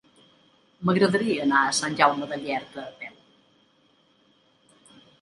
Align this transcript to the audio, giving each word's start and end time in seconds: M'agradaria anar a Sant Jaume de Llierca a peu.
M'agradaria 0.89 1.43
anar 1.45 1.61
a 1.67 1.77
Sant 1.81 1.99
Jaume 2.01 2.31
de 2.33 2.41
Llierca 2.41 2.89
a 2.89 3.05
peu. 3.05 3.23